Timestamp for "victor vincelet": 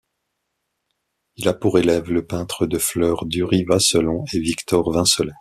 4.39-5.31